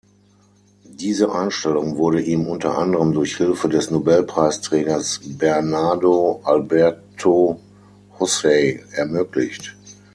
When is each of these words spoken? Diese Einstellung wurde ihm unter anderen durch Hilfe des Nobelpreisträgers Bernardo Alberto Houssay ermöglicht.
Diese 0.95 1.31
Einstellung 1.31 1.95
wurde 1.95 2.23
ihm 2.23 2.47
unter 2.47 2.75
anderen 2.75 3.13
durch 3.13 3.37
Hilfe 3.37 3.69
des 3.69 3.91
Nobelpreisträgers 3.91 5.19
Bernardo 5.23 6.41
Alberto 6.43 7.59
Houssay 8.19 8.83
ermöglicht. 8.93 9.75